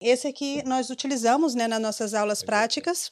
Esse 0.00 0.28
aqui 0.28 0.62
nós 0.64 0.88
utilizamos 0.90 1.54
né, 1.54 1.68
nas 1.68 1.80
nossas 1.80 2.14
aulas 2.14 2.42
práticas. 2.42 3.10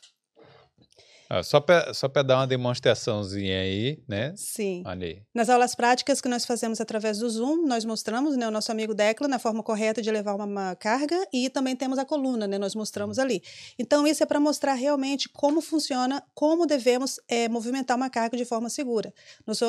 Ah, 1.31 1.43
só 1.43 1.61
para 1.61 1.93
só 1.93 2.09
dar 2.09 2.37
uma 2.37 2.47
demonstraçãozinha 2.47 3.61
aí, 3.61 4.03
né? 4.09 4.33
Sim. 4.35 4.83
Aí. 4.87 5.21
Nas 5.35 5.51
aulas 5.51 5.75
práticas 5.75 6.23
que 6.23 6.29
nós 6.29 6.47
fazemos 6.47 6.81
através 6.81 7.19
do 7.19 7.29
Zoom, 7.29 7.67
nós 7.67 7.85
mostramos 7.85 8.35
né, 8.35 8.49
o 8.49 8.51
nosso 8.51 8.73
amigo 8.73 8.95
Declan 8.95 9.29
na 9.29 9.39
forma 9.39 9.63
correta 9.63 10.01
de 10.01 10.11
levar 10.11 10.35
uma, 10.35 10.47
uma 10.47 10.75
carga 10.75 11.29
e 11.31 11.51
também 11.51 11.77
temos 11.77 11.99
a 11.99 12.05
coluna, 12.07 12.47
né? 12.47 12.57
Nós 12.57 12.75
mostramos 12.75 13.19
ali. 13.19 13.43
Então, 13.79 14.07
isso 14.07 14.23
é 14.23 14.27
para 14.27 14.41
mostrar 14.41 14.73
realmente 14.73 15.29
como 15.29 15.61
funciona, 15.61 16.23
como 16.35 16.67
devemos 16.67 17.21
é, 17.29 17.47
movimentar 17.47 17.99
uma 17.99 18.09
carga 18.09 18.35
de 18.35 18.47
forma 18.47 18.71
segura. 18.71 19.13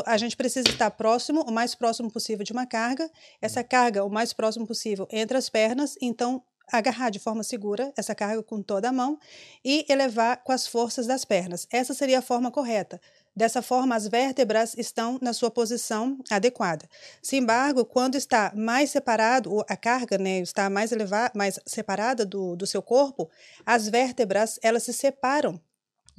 a 0.06 0.18
gente 0.18 0.38
precisa 0.38 0.70
estar 0.70 0.90
próximo, 0.92 1.42
o 1.42 1.52
mais 1.52 1.76
próximo 1.76 2.10
possível 2.10 2.46
de 2.46 2.54
uma 2.54 2.66
carga. 2.66 3.10
Essa 3.42 3.66
carga, 3.66 4.06
o 4.06 4.10
mais 4.10 4.32
próximo 4.32 4.66
possível 4.66 5.06
entre 5.12 5.38
as 5.38 5.50
pernas. 5.50 5.96
Então, 6.02 6.42
agarrar 6.72 7.10
de 7.10 7.20
forma 7.20 7.44
segura 7.44 7.94
essa 7.98 8.16
carga 8.16 8.42
com 8.44 8.62
toda 8.62 8.90
a 8.90 8.92
mão 8.92 9.18
e 9.64 9.86
elevar 9.90 10.44
com 10.44 10.52
as 10.52 10.68
forças 10.68 11.08
das 11.08 11.26
pernas. 11.26 11.68
Essa 11.72 11.94
seria 11.94 12.20
a 12.20 12.22
forma 12.22 12.52
correta. 12.52 13.00
Dessa 13.36 13.62
forma, 13.62 13.96
as 13.96 14.08
vértebras 14.08 14.76
estão 14.78 15.18
na 15.22 15.32
sua 15.32 15.50
posição 15.50 16.20
adequada. 16.30 16.86
Sem 17.22 17.40
embargo, 17.40 17.86
quando 17.86 18.16
está 18.16 18.52
mais 18.56 18.90
separado, 18.90 19.64
a 19.70 19.78
carga 19.78 20.18
né, 20.18 20.40
está 20.40 20.70
mais 20.70 20.92
elevada, 20.92 21.32
mais 21.36 21.60
separada 21.66 22.26
do, 22.26 22.56
do 22.56 22.68
seu 22.68 22.82
corpo, 22.82 23.30
as 23.66 23.88
vértebras 23.88 24.60
elas 24.62 24.84
se 24.84 24.92
separam 24.92 25.60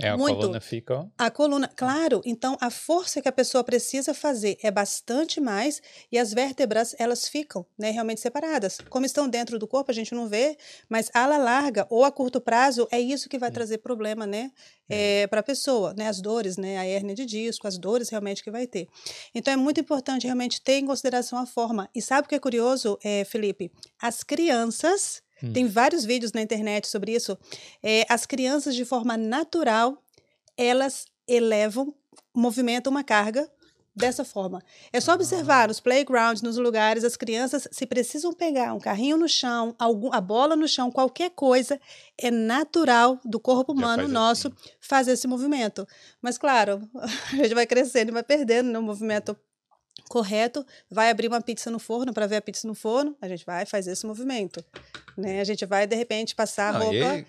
é, 0.02 0.08
a 0.08 0.16
muito. 0.16 0.36
coluna 0.36 0.60
fica. 0.60 0.94
Ó. 0.94 1.06
A 1.18 1.30
coluna, 1.30 1.68
claro. 1.68 2.20
Então, 2.24 2.56
a 2.60 2.70
força 2.70 3.20
que 3.20 3.28
a 3.28 3.32
pessoa 3.32 3.62
precisa 3.62 4.14
fazer 4.14 4.58
é 4.62 4.70
bastante 4.70 5.40
mais 5.40 5.82
e 6.10 6.18
as 6.18 6.32
vértebras, 6.32 6.94
elas 6.98 7.28
ficam 7.28 7.64
né, 7.78 7.90
realmente 7.90 8.20
separadas. 8.20 8.78
Como 8.88 9.06
estão 9.06 9.28
dentro 9.28 9.58
do 9.58 9.66
corpo, 9.66 9.90
a 9.90 9.94
gente 9.94 10.14
não 10.14 10.28
vê, 10.28 10.56
mas 10.88 11.10
a 11.14 11.26
la 11.26 11.38
larga 11.38 11.86
ou 11.90 12.04
a 12.04 12.10
curto 12.10 12.40
prazo, 12.40 12.88
é 12.90 13.00
isso 13.00 13.28
que 13.28 13.38
vai 13.38 13.50
trazer 13.50 13.78
problema 13.78 14.26
né, 14.26 14.50
é. 14.88 15.22
é, 15.22 15.26
para 15.26 15.40
a 15.40 15.44
pessoa. 15.44 15.94
Né, 15.94 16.08
as 16.08 16.20
dores, 16.20 16.56
né, 16.56 16.78
a 16.78 16.84
hérnia 16.84 17.14
de 17.14 17.26
disco, 17.26 17.66
as 17.66 17.78
dores 17.78 18.08
realmente 18.08 18.42
que 18.42 18.50
vai 18.50 18.66
ter. 18.66 18.88
Então, 19.34 19.52
é 19.52 19.56
muito 19.56 19.80
importante 19.80 20.26
realmente 20.26 20.60
ter 20.60 20.78
em 20.78 20.86
consideração 20.86 21.38
a 21.38 21.46
forma. 21.46 21.88
E 21.94 22.00
sabe 22.02 22.26
o 22.26 22.28
que 22.28 22.34
é 22.34 22.38
curioso, 22.38 22.98
é, 23.02 23.24
Felipe? 23.24 23.70
As 24.00 24.22
crianças 24.22 25.22
Hum. 25.42 25.52
Tem 25.52 25.66
vários 25.66 26.04
vídeos 26.04 26.32
na 26.32 26.42
internet 26.42 26.86
sobre 26.88 27.12
isso. 27.14 27.36
É, 27.82 28.04
as 28.08 28.26
crianças, 28.26 28.74
de 28.74 28.84
forma 28.84 29.16
natural, 29.16 30.02
elas 30.56 31.06
elevam, 31.26 31.94
movimentam 32.34 32.90
uma 32.90 33.04
carga 33.04 33.50
dessa 33.94 34.24
forma. 34.24 34.62
É 34.92 35.00
só 35.00 35.14
observar 35.14 35.68
nos 35.68 35.80
playgrounds, 35.80 36.42
nos 36.42 36.56
lugares, 36.56 37.04
as 37.04 37.16
crianças, 37.16 37.68
se 37.70 37.86
precisam 37.86 38.32
pegar 38.32 38.72
um 38.72 38.78
carrinho 38.78 39.16
no 39.16 39.28
chão, 39.28 39.74
algum, 39.78 40.12
a 40.12 40.20
bola 40.20 40.56
no 40.56 40.66
chão, 40.68 40.90
qualquer 40.90 41.30
coisa, 41.30 41.80
é 42.18 42.30
natural 42.30 43.20
do 43.24 43.38
corpo 43.38 43.72
humano 43.72 44.08
nosso 44.08 44.48
assim. 44.48 44.70
fazer 44.80 45.12
esse 45.12 45.26
movimento. 45.26 45.86
Mas, 46.22 46.38
claro, 46.38 46.88
a 47.32 47.36
gente 47.36 47.54
vai 47.54 47.66
crescendo 47.66 48.10
e 48.10 48.12
vai 48.12 48.22
perdendo 48.22 48.66
no 48.66 48.72
né, 48.72 48.78
movimento 48.80 49.36
correto, 50.08 50.66
vai 50.90 51.10
abrir 51.10 51.28
uma 51.28 51.40
pizza 51.40 51.70
no 51.70 51.78
forno 51.78 52.12
para 52.12 52.26
ver 52.26 52.36
a 52.36 52.42
pizza 52.42 52.66
no 52.66 52.74
forno, 52.74 53.16
a 53.20 53.28
gente 53.28 53.44
vai 53.44 53.64
fazer 53.64 53.92
esse 53.92 54.06
movimento, 54.06 54.64
né? 55.16 55.40
A 55.40 55.44
gente 55.44 55.64
vai 55.66 55.86
de 55.86 55.94
repente 55.94 56.34
passar 56.34 56.74
a 56.74 56.78
roupa 56.78 56.96
é 56.96 57.24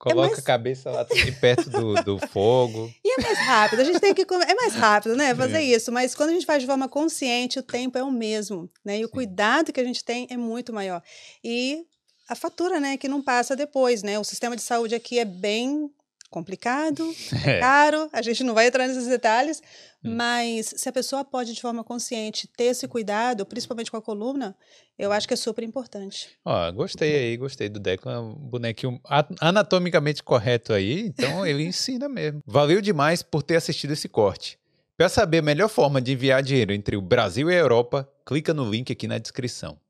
Coloca 0.00 0.28
é 0.28 0.30
mais... 0.30 0.38
a 0.38 0.42
cabeça 0.42 0.90
lá 0.90 1.02
de 1.02 1.32
perto 1.32 1.68
do, 1.68 1.94
do 2.02 2.18
fogo. 2.28 2.90
E 3.04 3.20
é 3.20 3.22
mais 3.22 3.38
rápido, 3.38 3.80
a 3.80 3.84
gente 3.84 4.00
tem 4.00 4.14
que. 4.14 4.22
É 4.22 4.54
mais 4.54 4.74
rápido, 4.74 5.14
né? 5.14 5.34
Fazer 5.34 5.58
é. 5.58 5.62
isso. 5.62 5.92
Mas 5.92 6.14
quando 6.14 6.30
a 6.30 6.32
gente 6.32 6.46
faz 6.46 6.62
de 6.62 6.66
forma 6.66 6.88
consciente, 6.88 7.58
o 7.58 7.62
tempo 7.62 7.98
é 7.98 8.02
o 8.02 8.10
mesmo, 8.10 8.70
né? 8.82 8.98
E 8.98 9.04
o 9.04 9.08
Sim. 9.08 9.12
cuidado 9.12 9.72
que 9.72 9.80
a 9.80 9.84
gente 9.84 10.02
tem 10.02 10.26
é 10.30 10.38
muito 10.38 10.72
maior. 10.72 11.02
E 11.44 11.84
a 12.26 12.34
fatura, 12.34 12.80
né? 12.80 12.96
Que 12.96 13.08
não 13.08 13.20
passa 13.20 13.54
depois, 13.54 14.02
né? 14.02 14.18
O 14.18 14.24
sistema 14.24 14.56
de 14.56 14.62
saúde 14.62 14.94
aqui 14.94 15.18
é 15.18 15.24
bem 15.24 15.90
complicado, 16.30 17.04
é. 17.44 17.58
caro, 17.58 18.08
a 18.12 18.22
gente 18.22 18.44
não 18.44 18.54
vai 18.54 18.68
entrar 18.68 18.86
nesses 18.86 19.06
detalhes, 19.06 19.60
hum. 20.04 20.14
mas 20.14 20.72
se 20.76 20.88
a 20.88 20.92
pessoa 20.92 21.24
pode, 21.24 21.52
de 21.52 21.60
forma 21.60 21.82
consciente, 21.82 22.48
ter 22.56 22.64
esse 22.64 22.86
cuidado, 22.86 23.44
principalmente 23.44 23.90
com 23.90 23.96
a 23.96 24.02
coluna, 24.02 24.56
eu 24.98 25.10
acho 25.12 25.26
que 25.26 25.34
é 25.34 25.36
super 25.36 25.64
importante. 25.64 26.30
Ó, 26.44 26.70
gostei 26.72 27.16
aí, 27.16 27.36
gostei 27.36 27.68
do 27.68 27.80
Declan, 27.80 28.20
um 28.20 28.34
bonequinho 28.34 29.00
anatomicamente 29.40 30.22
correto 30.22 30.72
aí, 30.72 31.00
então 31.00 31.44
ele 31.44 31.64
ensina 31.64 32.08
mesmo. 32.08 32.40
Valeu 32.46 32.80
demais 32.80 33.22
por 33.22 33.42
ter 33.42 33.56
assistido 33.56 33.92
esse 33.92 34.08
corte. 34.08 34.58
Para 35.00 35.08
saber 35.08 35.38
a 35.38 35.42
melhor 35.42 35.70
forma 35.70 35.98
de 35.98 36.12
enviar 36.12 36.42
dinheiro 36.42 36.74
entre 36.74 36.94
o 36.94 37.00
Brasil 37.00 37.50
e 37.50 37.54
a 37.54 37.58
Europa, 37.58 38.06
clica 38.24 38.52
no 38.52 38.70
link 38.70 38.92
aqui 38.92 39.08
na 39.08 39.16
descrição. 39.16 39.80